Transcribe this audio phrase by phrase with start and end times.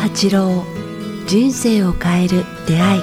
[0.00, 0.64] 八郎
[1.26, 3.02] 人生を変える出会い。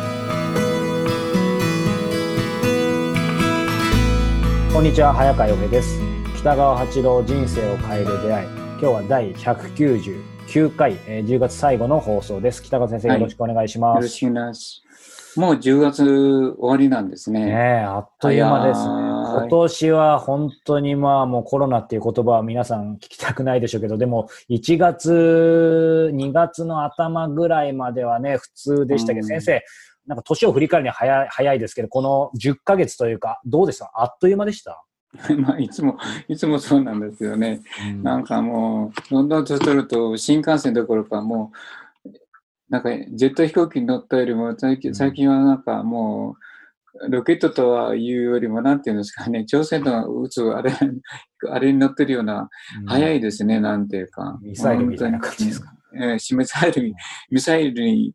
[4.74, 6.00] こんにちは早川洋平です。
[6.40, 8.48] 北川八郎人生を変える出会い。
[8.48, 12.64] 今日は第199回、えー、10月最後の放送です。
[12.64, 13.96] 北川先生、よろしくお願いします。
[13.98, 14.87] よろしくお願いします
[15.40, 17.46] もう10月終わりなんですね。
[17.46, 18.88] ねあっという間ですね。
[18.88, 29.64] 今年は本当にまあもうコロナっていう言葉は皆さん聞きたくないでしょうけど、でも1月、2月の頭ぐらいまではね、普通でしたけど、うん、先生、
[30.08, 34.84] なんか年を振り返るには早い早いですけど、この10ヶ月というか、どうでしたあっという間でした？
[35.40, 37.62] まあ、いつも、いつもそうなんですよね。
[37.90, 41.58] うん、なんかもう、どんどん年取ると、新幹線どころかもう、
[42.70, 50.72] なんか、ジェット飛行機に乗ったよりも、最近最近はなんかもう、ロケットとはいうよりも、なんていうんですかね、朝鮮の撃つあれ、
[51.50, 52.50] あれに乗ってるような、
[52.86, 54.40] 早いですね、なんていうか。
[54.42, 55.74] ミサイルみたいな感じですか。
[55.96, 56.96] えー、ミサイルに、
[57.32, 58.14] ミサイルに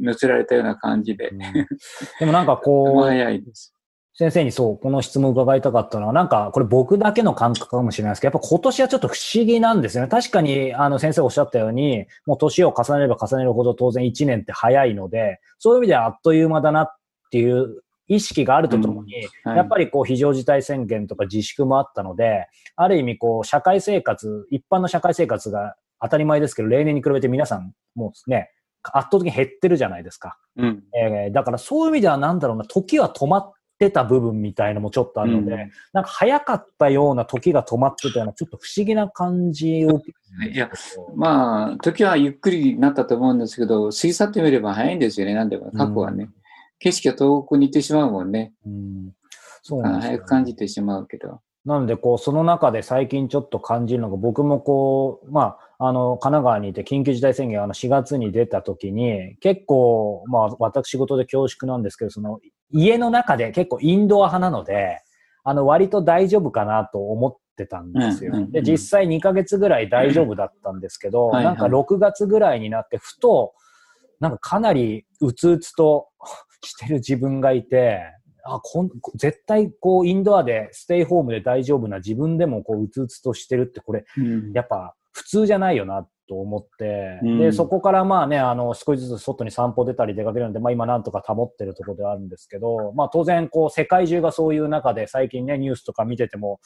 [0.00, 1.28] 乗せられたような感じで。
[1.28, 3.73] うん、でもなんかこう、 早いです。
[4.16, 10.08] 先生にそう、この質問を伺いたかったのは、なんか、これ僕だけの感覚かもしれないですけど、やっぱ今年はちょっと不思議なんですよね。
[10.08, 16.96] 確かに、あの、先生おっしゃったように、もう年を重ねれば重ねるほど当然1年って早いので、そういう意味ではあっという間だなっ
[17.32, 28.50] ていう意識があるとともに、うんはい、やっぱりこう非常事態宣言とか自粛もあったので、ある意味こう社会生活、一般の社会生活が当たり前ですけど、例年に比べて皆さんもうね、
[28.92, 30.38] 圧倒的に減ってるじゃないですか。
[30.56, 40.00] うん、えー、だからそういう意味ではなんだろうな、時は止まってた部分みたいのもちょっとあるので、うん、なんか早かったような時が止まってたような、ちょっと不思議な感じを。
[40.50, 40.70] いや、
[41.16, 46.24] まあ、時はゆっくりになったと思うんですけど、過ぎ去ってみれば早いんですよね、なんでも、過去はね。
[46.24, 46.34] うん、
[46.78, 48.52] 景色が遠くに行ってしまうもんね。
[48.66, 49.12] うん、
[49.62, 51.40] そうなん早く感じてしまうけど。
[51.64, 62.38] なので、こう、その中で最近ちょっと感じるのが、僕もこう、まあ、あの、神奈川にいて緊急事態宣言、あの、4月に出た時に、結構、まあ、私事で恐縮なんですけど、その、
[62.74, 65.00] 家の中で結構インドア派なので、
[65.44, 68.34] あの、割と大丈夫かなと思ってたんですよ。
[68.50, 73.54] で、実際2ヶ月ぐらい大丈夫だったんですけど、なんか6月ぐらいになって、ふと、
[74.20, 76.08] なんかかなりうつうつと
[76.62, 78.00] してる自分がいて、
[78.44, 96.60] あこん絶対こうインドアでステイホームで大丈夫な自分でもこううつうつとしてるってこれ、うん、やっぱ普通じゃないよなと思って、うん、でそこからまあねあの少しずつ外に散歩出たり出かけるので、まあ、今なんとか保ってるところではあるんですけど、まあ、当然こう世界中がそういう中で最近ねニュースとか見てても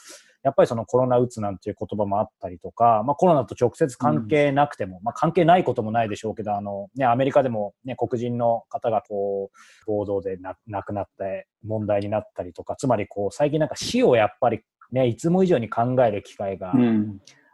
[0.44, 14.60] やっぱりそのコロナうつなんていう言葉もあったりとか、まあ、コロナと直接関係なくても、うん、まあ、関係ないこともないでしょうけど、あの、ね、アメリカでも、ね、黒人の方がこう、暴動で亡くなって問題になったりとか、つまりこう、最近なんか死をやっぱり
[14.92, 16.72] ね、いつも以上に考える機会が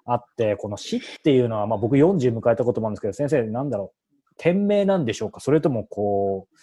[0.04, 5.40] あって、うん、この死っていうのは、まあ、僕40迎えたこともあるんですけど、先生、なんだろう、天命なんでしょうか？
[5.40, 6.56] それともこう、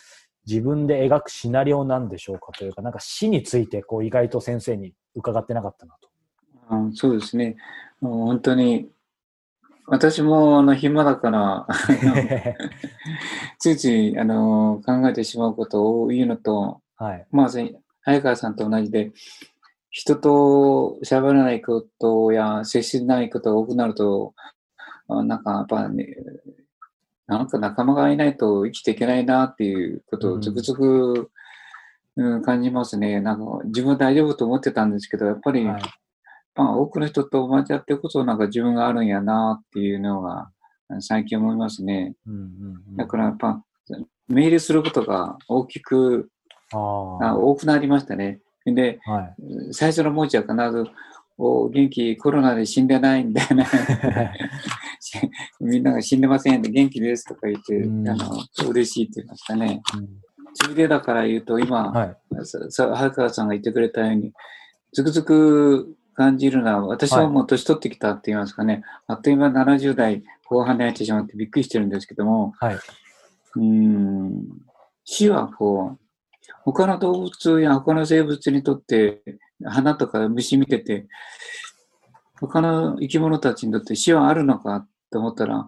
[0.47, 2.51] 自分で描くシナリオなんでしょうか？
[2.51, 6.09] というか、なんか死についてこう意外と先生に伺ってなかったなと。
[6.69, 7.57] あそうですね。
[8.01, 8.89] 本当に、
[9.87, 11.67] 私もあの暇だから
[13.59, 17.49] ついついあの考えてしまうこと多いのと、はい、まあ、
[18.01, 19.11] 早川さんと同じで、
[19.91, 24.33] 人と喋らないことや接しないことが多くなると、
[25.07, 26.15] なんかやっぱね、
[27.27, 31.31] なんか仲間がいないと生きていけないなっていうことをつくづく、
[32.15, 33.19] うん、感じますね。
[33.21, 35.81] なんか自分は大丈夫と思ってたんですけど、やっぱり、はい
[36.55, 40.51] まあ、多くの人と同じやってこそなんか自分があるんやなっていうのが
[40.99, 42.15] 最近思いますね。
[42.27, 42.41] うんうん
[42.89, 43.63] うん、だからやっぱ
[44.27, 46.29] メールすることが大きく
[46.71, 48.39] あ多くなりましたね。
[48.65, 49.33] で、は
[49.69, 50.85] い、最初の文字は必ず
[51.37, 53.65] お元気、コロナで死んでないんだよね。
[55.59, 59.81] みんなが死んでませんで元気ですとか言って、うん、あの嬉しいって言いましたね。
[59.97, 60.09] うん、
[60.53, 62.17] それでだから言うと今、はい、
[62.69, 64.33] 早川さんが言ってくれたように、
[64.93, 72.77] つくづく感じるのは、私はもう年取ってきたって言いますかね、はい、あっという間70代後半で入ってしまってびっくりしてるんですけども、はい、
[73.55, 74.47] うん
[75.03, 76.10] 死はこう、
[76.63, 79.21] 他の動物や他の生物にとって、
[79.63, 81.07] 花とか虫見てて、
[82.39, 85.67] 他の生き物たちにとって死はあるのかと思ったら、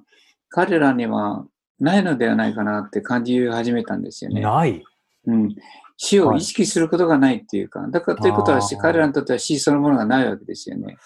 [0.49, 1.45] 彼らには
[1.79, 4.41] ないのではないかなって感じ始めたんですよね。
[4.41, 4.83] ない。
[5.25, 5.55] うん。
[5.97, 10.97] 死を意識することがないっていうか、だからということは彼らにとっては死そのものがないわけですよね。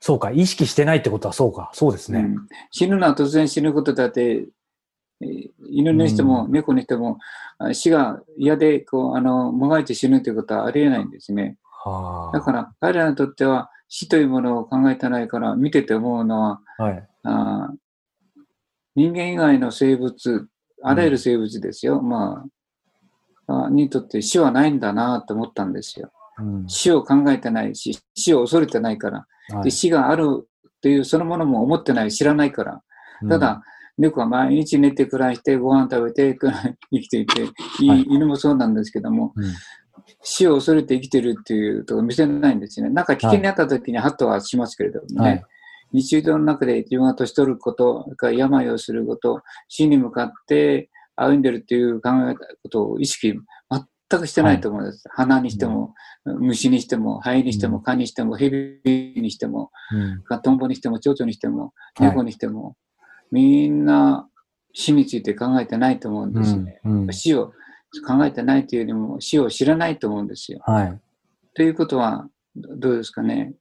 [0.00, 2.20] そうか、意識してないってことはそうか、そうですね。
[2.20, 2.36] うん、
[2.70, 4.46] 死ぬのは突然死ぬことだって、
[5.20, 7.18] 犬の人も猫の人も
[7.72, 11.56] 死が嫌でこうあのもがいて死ぬということはありえないんですね。
[11.84, 17.72] はあ、だから彼らにとっては死というものを考えてないから見てて思うのは、はい、あ
[18.96, 20.48] 人間以外の生物、
[20.82, 21.98] あらゆる生物ですよ。
[21.98, 22.44] うん、ま
[23.46, 26.10] あ、にとって死はないんだなと思ったんですよ。
[26.38, 29.26] うん、死を考えてないし、死を恐れてないから。
[29.48, 30.48] はい、で死がある
[30.80, 32.82] というそのものも思ってない、知らないから。
[33.28, 33.62] ただ、
[33.98, 36.36] 猫は毎日寝て暮らして、ご飯食べて
[36.92, 37.48] 生きていて、は
[37.94, 39.44] い、犬もそうなんですけども、うん、
[40.22, 42.92] 死を恐れて生きてるっていうとこ見せないんですよね。
[42.92, 45.30] なんか危険にあった時にハッとはしますけれどもね。
[45.30, 45.44] はい、
[45.92, 53.32] 日常の中で自分が年取ること、病をすること、死に向かって歩んでるっていう考えことを意識
[54.10, 55.08] 全くしてないと思うんです。
[55.08, 55.94] はい、花にしても、
[56.24, 58.80] 虫にしても、ハエにしても、蚊にしても、蛇
[59.16, 62.76] にしても、うん、トンボにしても、蝶々にしても、猫にしても、
[63.30, 64.28] みんな
[64.72, 66.80] 死について考えてないと思うんですね。
[66.84, 67.52] うんうん、死を
[68.06, 70.60] 考えてないというよりも死を知らないと思うんですよ。
[70.64, 71.00] はい、
[71.54, 73.54] ということは、どうですかね。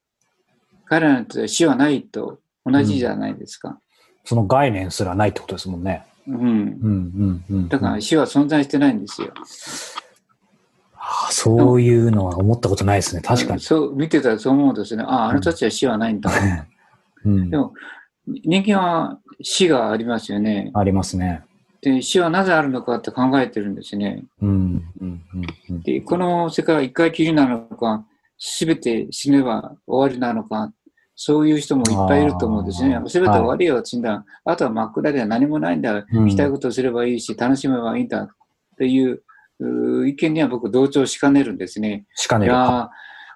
[0.85, 3.69] 彼らにとって死はないと同じじゃないですか。
[3.69, 3.77] うん、
[4.25, 6.03] その概念すらないってことですもんね。
[6.27, 6.35] うん。
[6.35, 9.33] うんうんうん、だから死は存在してないんですよ。
[10.95, 13.21] ああそういうのは思ったことないですね。
[13.21, 13.61] 確かに。
[13.61, 15.03] そう、見てたらそう思うんですね。
[15.03, 16.31] ああ、あの人たちは死はないんだ。
[17.25, 17.73] うん、でも、
[18.27, 20.71] 人間は死がありますよね。
[20.73, 21.43] ありますね。
[21.81, 24.23] で、死はなぜあるのかって考えてるんですね。
[24.41, 25.21] うん、うん、
[25.69, 25.81] うん。
[25.81, 28.05] で、この世界は一回きりなのか、
[28.37, 30.71] すべて死ねば終わりなのか、
[31.15, 32.99] そういう人もいっぱいいると思うんですね。
[33.07, 34.25] すべて終わりよ、死んだ。
[34.45, 36.05] あとは真っ暗では何もないんだ。
[36.11, 38.23] うん、したいことをすればいいし、楽しめばいいんだ。
[38.23, 38.27] っ
[38.77, 39.21] ていう
[40.07, 42.05] 意見には僕同調しかねるんですね。
[42.15, 42.53] しかねる。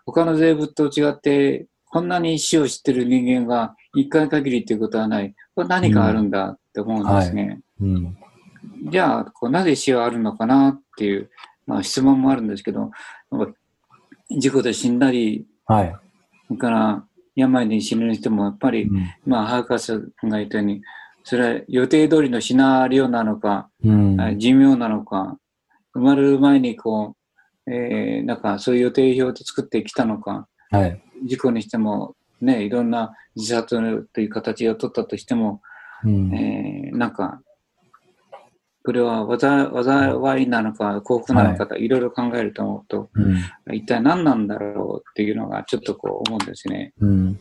[0.05, 5.33] 他の生物と違って、こんなに死を知ってる人間が一回限りっていうことはない。
[5.55, 7.61] これ何かあるんだって思うんですね。
[7.81, 7.93] うん。
[7.93, 11.29] はいうん、じゃあこう、なぜ死はあるのかなっていう、
[11.65, 12.91] まあ、質問もあるんですけど、
[14.29, 15.95] 事故で死んだり、はい、
[16.47, 17.03] それから
[17.35, 20.81] 病で死ぬ人もやっぱり、うん、まあ、早川さんが言ったように、
[21.23, 25.37] それは予定通りのシナリオなのか、うん、寿命なのか、
[25.93, 27.15] 生まれる前にこ
[27.65, 35.61] う、えー、なんかそういう予定表で作ってきたのか、はい、事故にしても、ね、いろんな自殺という形を取ったとしても、
[36.03, 37.41] うん、えー、なんか、
[38.83, 41.89] これは災いなのか幸福なのかと、い。
[41.89, 46.93] ろいろ考えると思うと、うん、一体何なんだろうっていうのがちょっとこう思うんですね。
[47.01, 47.39] うん、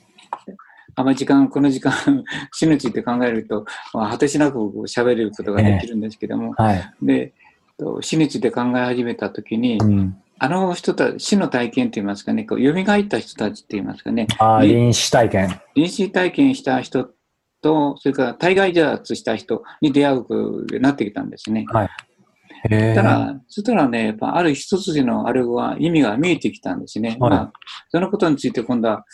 [0.96, 1.92] あまり時間、この時間、
[2.52, 3.64] 死について考えると、
[3.94, 7.32] まあ、果てしなく喋ることができるんですけども、えーはい、で、
[8.00, 14.26] 死について考え始めたときに、うんあの人たち、死の体験といいますかね、こう蘇った人たちって言いますかね。
[14.38, 15.60] ああ、臨死体験。
[15.74, 17.10] 臨死体験した人
[17.62, 21.64] と、それから体外自発した人に出会うようになってきたんですね。
[21.68, 21.88] はい。
[22.68, 27.16] ただ、そしたらね、やっぱある一筋のあれは意味が見えてきたんですね。
[27.20, 27.52] はい、まあ、
[27.90, 29.04] そのことについて今度は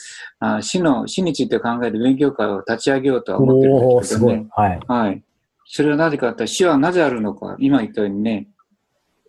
[0.40, 4.46] あ死の、死について考える勉強会を立ち上げようとは思ってるんですけどね。
[4.50, 4.80] はい。
[4.88, 5.22] はい。
[5.66, 8.48] それはなぜかって死はなぜあるのか、今言ったようにね。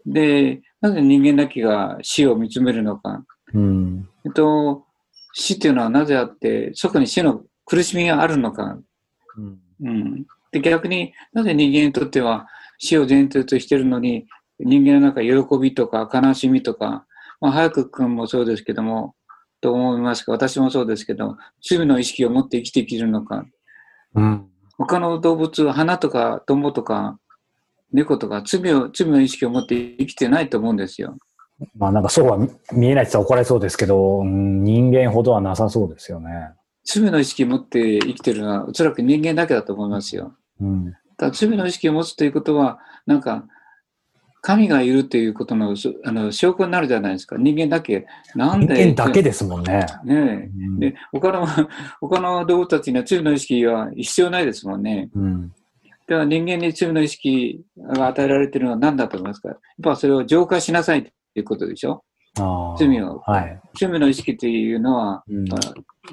[0.05, 3.23] で、なぜ人間だけが死を見つめるのか。
[3.53, 4.83] うん、えっと、
[5.31, 8.77] 死っていうのはなぜあって、そこに死の苦しみがあるのか。
[9.37, 12.47] うん、うん、で逆になぜ人間にとっては
[12.79, 14.27] 死を前提としているのに、
[14.59, 17.05] 人間の中喜びとか悲しみとか、
[17.39, 19.15] まあ、早く君もそうですけども、
[19.61, 23.45] と思いますが、私もそうですけど、罪の意識を持って生きていけるのか。
[24.15, 27.17] うん、他の動物、花とかトンボとか、
[27.93, 31.15] 猫とか罪を、罪の意識を持って生きてないと思うんですよ。
[31.77, 32.37] まあなんかそうは
[32.73, 36.49] 見えないって言ったら怒られそうですけど、うん、人間ほどはなさそうですよね。
[36.83, 40.33] 罪の意識を持って生きてるのはおそらく人間だけだと思いますよ。
[40.59, 43.45] うん、ただ罪の意識を持つということは、なんか
[44.41, 47.37] 神がいるということのあの証拠になるじゃないですか。
[47.37, 48.07] 人間だけ。
[48.35, 48.73] なんで。
[48.75, 49.85] 人間だけですもんね。
[50.03, 51.47] ねえ、うん、で他の、
[52.01, 55.09] 他の動物たちには罪の意識は必要ないですもんね。
[55.15, 55.53] うん
[56.07, 59.49] では人間に罪の意識が与えられているのは何だと思いますか？
[59.49, 62.03] やっぱそれを浄化しなさいということでしょ？
[62.79, 65.45] 罪を、はい、罪の意識というのは、うん、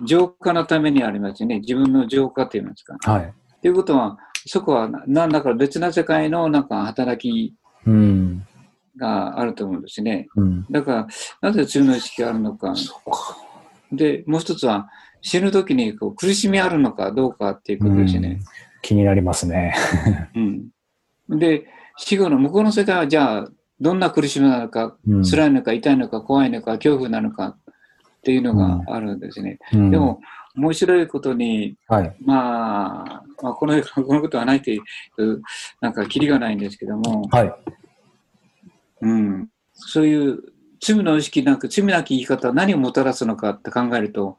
[0.04, 1.60] 浄化のためにありますよね。
[1.60, 2.96] 自分の浄化と言いますか。
[3.10, 3.32] はい。
[3.62, 7.54] ということは、そこは何だか別な世界のなんか働き
[8.96, 10.28] があると思うんですね。
[10.36, 11.08] うん、だか
[11.42, 12.74] ら、なぜ罪の意識があるのか。
[13.90, 14.88] で、もう一つは、
[15.22, 18.28] 死ぬ時にこう苦しみあるのかどうかっていうことですね。
[18.28, 18.44] うん。
[18.82, 19.74] 気になりますね。
[21.28, 23.48] うん、で、死後の向こうの世界はじゃあ、
[23.80, 27.56] どんな苦しみなのか、うん、辛いのか、痛いのか、怖いのか、恐怖なのかっ
[28.22, 29.58] ていうのがあるんですね。
[29.72, 30.20] うん、でも、
[30.56, 34.82] 面白いことに、はい、まあ、まあ、この、 このことはないという、
[35.80, 37.54] なんか、キリがないんですけども、はい、
[39.02, 40.38] うん、そういう
[40.80, 44.38] 罪の意識なく、罪なき言い方は何をもたらすのかって考えると、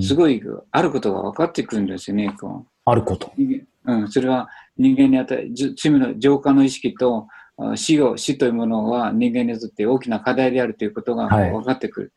[0.00, 2.34] すごいあることが分かってくるんですよね。
[2.40, 3.32] こうあること。
[3.84, 7.28] うん、それは人間に与え、罪の浄化の意識と
[7.74, 12.12] 死を、死というものは人間にとって大きな課題であるということが分かってくる。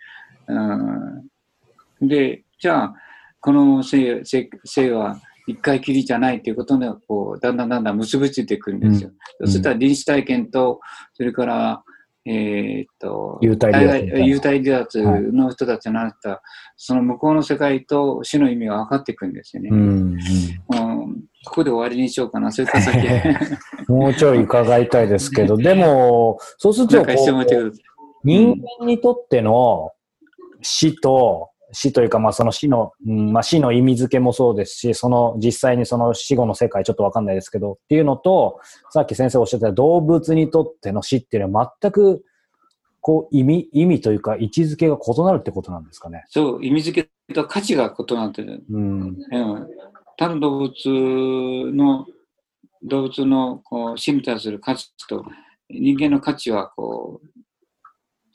[0.47, 1.21] は
[2.01, 2.95] い、で、じゃあ、
[3.39, 9.11] この性性は一回きりじゃないということで、こう、だんだんだんだん結びついていくんですよ。
[9.41, 10.79] うん、そしたら臨死体験と、
[11.13, 11.83] それから、
[12.27, 13.71] えー、っと、幽体
[14.63, 14.99] 離脱。
[15.31, 16.39] の人たちのあった、はい、
[16.75, 19.69] その向こうの世界と死の意味が分かっていくんですよね。
[19.71, 20.17] うん、うん、
[21.45, 22.51] ここで終わりにしようかな。
[22.51, 23.07] それから先。
[23.87, 27.05] もうちょい伺いたいですけど、 でも、そうすると
[28.23, 29.91] 人間にとっての
[30.63, 42.23] 死と、死というか、まあその死の、うん、まあ死の意味付けもそうですし、その実際にその死後の世界ちょっとわかんないですけど、っていうのと、さっき先生おっしゃった動物にとっての死っていうのは全く、
[43.01, 46.25] こう意味、意味というか位置づけが異なるってことなんですかね？
[46.27, 48.63] そう、意味付けと価値が異なってる。
[48.69, 49.01] うん。
[49.01, 49.67] うん、
[50.17, 50.73] 他の動物
[51.71, 52.05] の、
[52.83, 55.25] 動物のこう死に対する価値と
[55.71, 57.34] 人間の価値はこう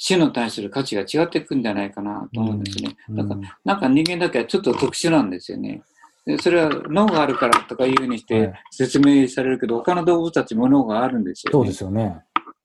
[0.03, 2.97] 死の対する価値が違っていくんじゃないかなと思うんですね。
[3.11, 5.83] だから、なんか人間だけはちょっと特殊なんですよね。
[6.25, 11.53] でそれは脳があるからとかいうふうにして説明されるけど、他の動物たちも脳があるんですよ、ね。
[11.53, 12.23] そうですよね。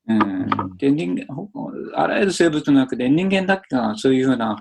[0.07, 1.25] うん、で人間
[1.95, 4.55] あらゆる生物の中で人間だけがそういうふうな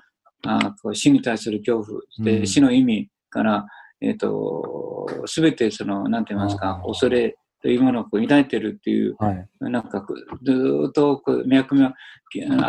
[0.46, 3.66] あこう死に対する恐怖で、死の意味から、
[4.00, 10.06] えっ、ー、と、すべてその、なんて言いますか、恐れというものをこう抱いてるっていう、はい、なんか
[10.42, 10.52] ず
[10.90, 11.94] っとこう脈々、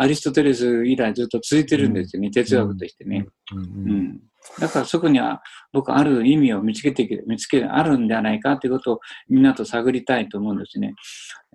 [0.00, 3.26] アリストテレス以来ずっと続いてるんですよね、うん、哲学としてね。
[3.52, 4.20] うん、うん、
[4.58, 10.94] だからそこには僕ある意味を見つけて、見つけあるんではないかということをみんなと探りたいと思うんですね。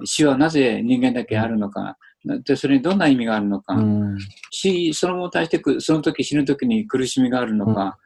[0.06, 1.98] 死はなぜ人間だけあるのか。
[2.46, 3.74] で、それにどんな意味があるのか。
[3.74, 4.18] うん、
[4.52, 7.98] 死そのものに対してその時死ぬ時に苦しみがあるのか。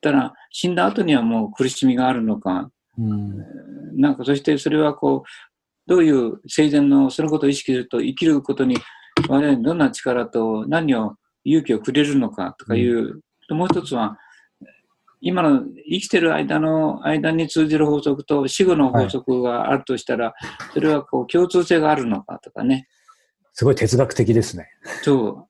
[0.00, 2.72] ただ、死んだ後にはもう苦しみがあるのか。
[2.98, 5.28] うん、なんかそしてそれはこう、
[5.88, 8.76] どういう生前のそのことを意識すると生きることに
[9.28, 11.14] 我々にどんな力と何を
[11.44, 14.18] 勇気をくれるのかとかいう、うん、もう一つは
[15.20, 20.34] 今の生きてる間の間に通じる法則と死後の法則があるとしたら、はい、
[20.74, 22.86] それはこう共通性があるのかとかね。
[23.54, 24.68] すごい哲学的ですね。
[25.02, 25.48] そ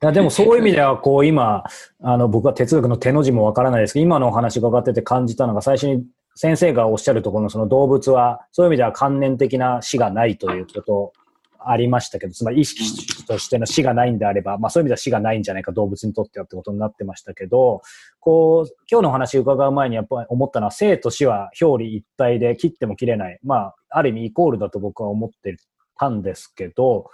[0.12, 1.62] でもそういう意味では、こう今、
[2.02, 6.06] あの僕は哲学の手の字もわからないですけど、今のお話伺ってて感じたのが、最初に
[6.40, 11.12] 先生がおっしゃるところのその動物は、そういう意味では観念的な死がないということ
[11.58, 17.82] ありましたけど、つまり意識としての死がないんであれば、まあそういう意味では死がないんじゃないか、動物にとってはってことになってましたけど、
[18.20, 23.40] こう、今日の話伺う前にやっぱり思ったのは、生と死は表裏一体で切っても切れない。
[23.42, 25.56] まあ、ある意味イコールだと僕は思って
[25.98, 27.10] たんですけど、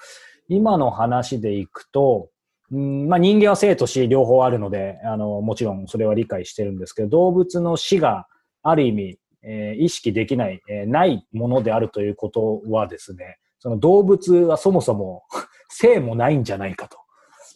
[0.48, 2.28] 今の話でいくと、
[2.70, 8.26] うんまあ、人間は生と死両方あるので、あの、もちろんそれは理解してるんですけど、動物の死が
[8.64, 15.22] ある意味、えー、意識できない、えー、ないものであるということはですね、その動物はそもそも
[15.68, 16.98] 性もないんじゃないかと。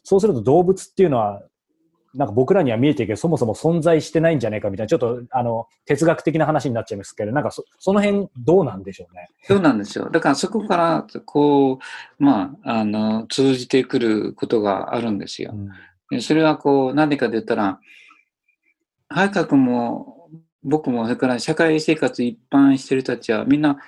[0.05, 1.43] そうすると動物っていうのは、
[2.15, 9.29] なんか僕らには見えてるけど、そもそも存在してないんじゃないかみたいな、ちょっとあの哲学的な話になっちゃいますけど、なんかそその辺どうなんでしょうね？
[9.43, 10.11] そうなんですよ。
[10.11, 11.79] だからそこからこ
[12.19, 15.55] う、まあ、あの、通じてくることがあるんですよ。
[16.11, 17.81] うん、それはこう、何でかで言ったら、
[19.11, 20.18] 早川君も
[20.69, 23.79] 僕もそれから社会生活一般してる人たちはみんな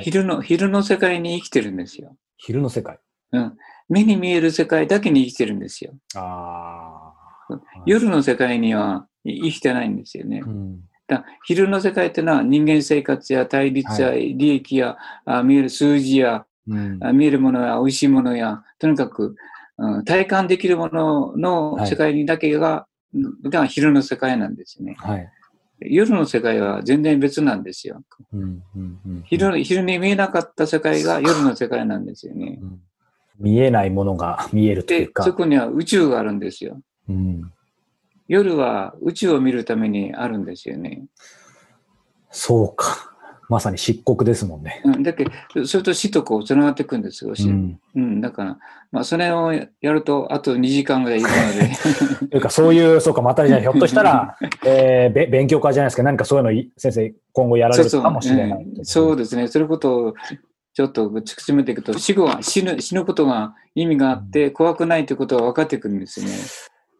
[0.00, 2.16] 昼の、はい、昼の世界に生きてるんですよ。
[2.36, 2.98] 昼の世界
[3.32, 3.56] うん。
[3.88, 5.94] 目に見える世界だけに生きてるんですよ。
[6.16, 7.12] あ
[7.50, 7.60] あ。
[7.86, 10.42] 夜の世界には生きてないんですよね。
[10.44, 19.36] うん、だ昼の世界ってのは人間生活や対立や利益や、はい、あ見える数字や、うん、見えるものや美味しいものや、とにかく、
[19.76, 22.86] うん、体感できるものの世界にだけが、は
[23.44, 24.96] い、が昼の世界なんですね。
[24.98, 25.28] はい
[25.84, 28.02] 夜の世界は全然別なんですよ。
[29.24, 32.58] 昼昼に見えなかった世界が夜の世界なんですよね。
[33.38, 35.22] 見えないものが見えるというか。
[35.24, 36.80] そこには宇宙があるんですよ。
[37.08, 37.52] うん、
[38.28, 41.06] 夜は宇宙を見るためにあるんですよね。
[42.30, 43.13] そうか。
[43.48, 44.82] まさに漆黒ですもんね。
[44.84, 47.48] うん、だけど、それと死とこう繋がっていくんですよ、死。
[47.48, 48.58] うん、うん、だから、
[48.90, 51.36] まあ、それをやると、あと2時間ぐらいいるの
[51.68, 52.28] で。
[52.30, 59.48] というか、そういう、そうか、またじゃひょっとしたら、 えー、勉強家じゃないですか、何かそういうの先生、今後やられるかもしれない、そうそうですね。
[59.48, 60.14] それことを、
[60.72, 66.26] ちょっと突き詰めていくと、死後は死ぬ、死ぬことが意味があって、怖くないということが分かってくるんですね。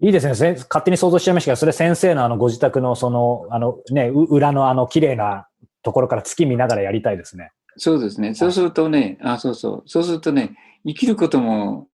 [0.00, 0.32] いいですね。
[0.68, 5.46] 勝手に想像しちゃいましたけど、それ先生のあのご自宅のその、あのね、裏のあの綺麗な
[5.84, 7.52] ところから月見ながらやりたいですね。
[7.76, 8.34] そうですね。
[8.34, 9.82] そうするとね、あ、そうそう。
[9.86, 11.88] そうするとね、生きることも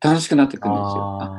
[0.00, 1.30] 楽しくなってくるんですよ。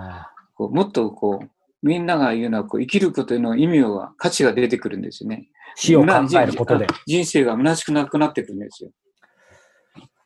[0.55, 1.49] こうもっとこう、
[1.81, 5.47] みんなが言うのは、こう生きることの意味は、価値が出てくるんですよね。
[5.75, 6.11] 死を考
[6.41, 6.87] えることで。
[7.05, 8.89] 人生が虚しくなくなってくるんですよ。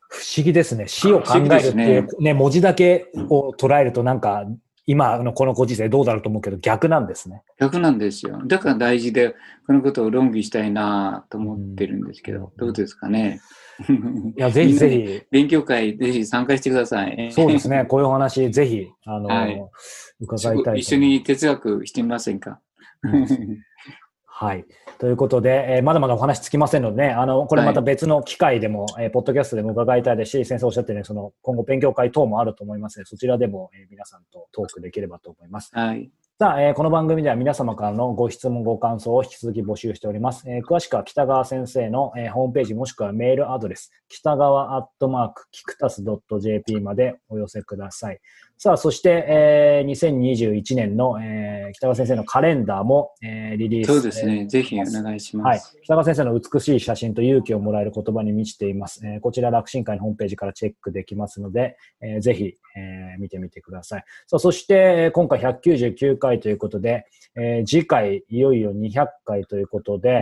[0.09, 0.87] 不思議ですね。
[0.87, 4.45] 死を考えるっていうね、ね、文字だけを捉えるとなんか、
[4.85, 7.41] 今のこのご時世どうだろうと思うけど逆なんですね。
[7.59, 8.41] 逆なんですよ。
[8.45, 9.33] だから大事で、
[9.65, 13.39] このことを論議したいなと思ってるんですけど、どうですかね？
[14.37, 15.21] いや、ぜひぜひ。
[15.31, 17.31] 勉強会、ぜひ参加してください。
[17.31, 17.85] そうですね。
[17.89, 19.61] こういうお話、ぜひ、あの、はい、
[20.19, 22.59] 伺いたい一緒に哲学してみませんか？
[24.35, 24.65] はい。
[24.97, 35.69] ということで、えー、まだまだお話つきませんのでね、あの、これまた別の機会でも、はい、えー、ポッドキャストでも伺いたいですし、先生おっしゃってね、その、今後勉強会等もあると思いますので、そちらでも、えー、皆さんとトークできればと思います。
[35.71, 36.09] はい。
[36.39, 40.49] さあ、えー、この番組では皆様からのご質問、ご感想を引き続き募集しております。
[40.49, 46.03] えー、詳しくは北川先生の、えー、ホームページもしくはメールアドレス、北川アットマークキクタス
[46.39, 48.19] .jp までお寄せください。
[48.57, 54.47] さあ、そして、えー、2021年の、えー、北川先生のカレンダーも、えー、リリースそうですね。
[54.47, 55.73] ぜひお願いします。
[55.73, 55.81] はい。
[55.83, 59.05] 北川先生の美しい写真と勇気をもらえる言葉に満ちています。
[59.05, 62.43] えー、こちら楽神会のホームページからチェックできますので、えー、ぜひ、
[62.75, 64.03] えー、見てみてください。
[64.27, 67.05] さあ、そして、今回199回ということで、
[67.35, 70.21] えー、次回いよいよ200回ということで、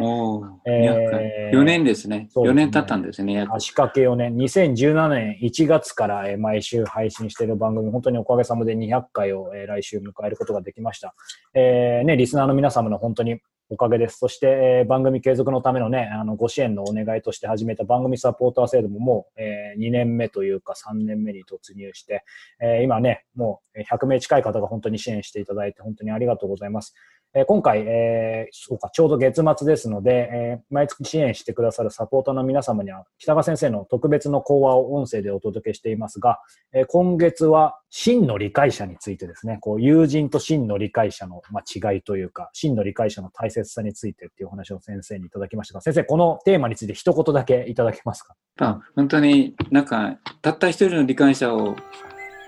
[0.66, 2.30] えー、4年ですね。
[2.36, 3.46] 4年経ったんですね。
[3.52, 4.36] 足掛け4年。
[4.36, 11.14] 2017年1月から、えー、毎週配信している番組、本当におかげさまで200回を、えー、来週迎えることができました。
[11.54, 14.18] えー、ね、リスナーの皆様の本当におかげです。
[14.18, 22.26] そして、えー、番組継続のためのね、あの、ご支援のお願いとして始めた番組サポーター制度ももう、えー、2年目というか3年目に突入して、
[22.62, 26.94] えー、今ね、もう100名近い方が本当に支援していただいて本当にありがとうございます。
[27.34, 36.40] えー、今回、えー、そうか、ちょうど月末ですので、えー、毎月支援してくださるサポーターの皆様には、北川先生の特別の講話を音声でお届けしていますが、
[36.74, 48.36] えー、今月は真の理解者についてですね、こう、友人と真の理解者の、まあ、違いというか、真の理解者の大切さについてっていうお話を先生にいただきましたが、先生、このテーマについて一言だけいただけますか？
[48.60, 51.78] あ本当になんか、たった一人の理解者を、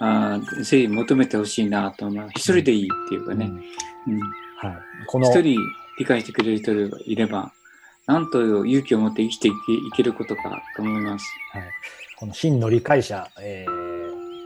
[0.01, 2.31] あぜひ求めてほしいなと思います。
[2.36, 3.45] 一人でいいっていうかね。
[4.08, 5.58] うん、うんはい、この一人
[5.97, 7.52] 理解してくれる人がいれば、
[8.06, 9.52] なんと勇気を持って生きてい
[9.95, 11.26] けることかと思います。
[11.52, 11.63] はい、
[12.17, 13.92] この真の理解者、えー、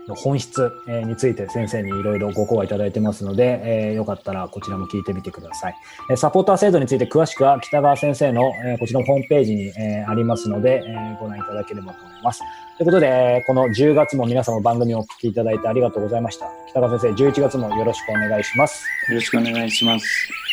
[0.07, 5.75] の本質、について先生にいろいろご講話いただいてますので、えー、よかったらこちらも聞いてみてください。
[6.09, 12.41] えサポーター制度について詳しくは北川先生の、えこちらのホームページに、えありますので、えご覧いただければと思います。
[12.77, 16.47] ということで、この10月も皆様番組をお聞きいただいてありがとうございました。
[16.69, 18.83] 北川先生、11月もよろしくお願いします。
[19.09, 20.46] よろしくお願いします。